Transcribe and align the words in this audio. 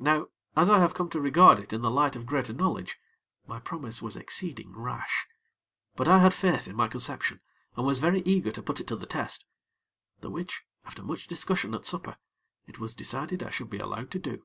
Now, 0.00 0.30
as 0.56 0.68
I 0.68 0.80
have 0.80 0.94
come 0.94 1.08
to 1.10 1.20
regard 1.20 1.60
it 1.60 1.72
in 1.72 1.80
the 1.80 1.88
light 1.92 2.16
of 2.16 2.26
greater 2.26 2.52
knowledge, 2.52 2.98
my 3.46 3.60
promise 3.60 4.02
was 4.02 4.16
exceeding 4.16 4.76
rash; 4.76 5.28
but 5.94 6.08
I 6.08 6.18
had 6.18 6.34
faith 6.34 6.66
in 6.66 6.74
my 6.74 6.88
conception, 6.88 7.40
and 7.76 7.86
was 7.86 8.00
very 8.00 8.20
eager 8.22 8.50
to 8.50 8.62
put 8.64 8.80
it 8.80 8.88
to 8.88 8.96
the 8.96 9.06
test; 9.06 9.44
the 10.22 10.28
which, 10.28 10.64
after 10.84 11.04
much 11.04 11.28
discussion 11.28 11.72
at 11.72 11.86
supper, 11.86 12.16
it 12.66 12.80
was 12.80 12.94
decided 12.94 13.44
I 13.44 13.50
should 13.50 13.70
be 13.70 13.78
allowed 13.78 14.10
to 14.10 14.18
do. 14.18 14.44